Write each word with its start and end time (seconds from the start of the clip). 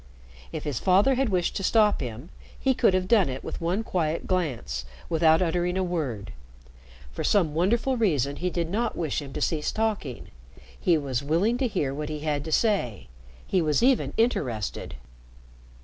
If 0.51 0.63
his 0.63 0.79
father 0.79 1.13
had 1.13 1.29
wished 1.29 1.55
to 1.57 1.63
stop 1.63 2.01
him, 2.01 2.29
he 2.59 2.73
could 2.73 2.95
have 2.95 3.07
done 3.07 3.29
it 3.29 3.43
with 3.43 3.61
one 3.61 3.83
quiet 3.83 4.25
glance, 4.25 4.83
without 5.09 5.43
uttering 5.43 5.77
a 5.77 5.83
word. 5.83 6.33
For 7.11 7.23
some 7.23 7.53
wonderful 7.53 7.97
reason 7.97 8.37
he 8.37 8.49
did 8.49 8.67
not 8.71 8.97
wish 8.97 9.21
him 9.21 9.31
to 9.33 9.41
cease 9.41 9.71
talking. 9.71 10.29
He 10.79 10.97
was 10.97 11.21
willing 11.21 11.59
to 11.59 11.67
hear 11.67 11.93
what 11.93 12.09
he 12.09 12.21
had 12.21 12.43
to 12.45 12.51
say 12.51 13.09
he 13.45 13.61
was 13.61 13.83
even 13.83 14.13
interested. 14.17 14.95